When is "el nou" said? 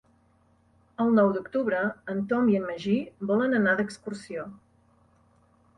1.03-1.29